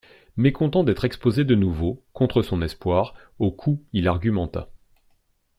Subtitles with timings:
[0.35, 4.67] Mécontent d'être exposé de nouveau, contre son espoir, aux coups, il argumenta.